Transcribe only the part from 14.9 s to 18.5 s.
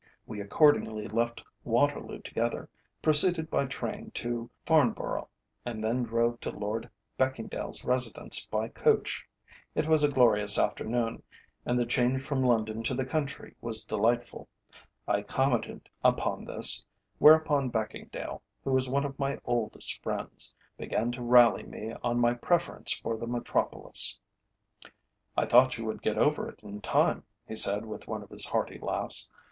I commented upon this, whereupon Beckingdale,